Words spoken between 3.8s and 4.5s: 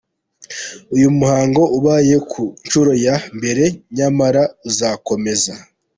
nyamara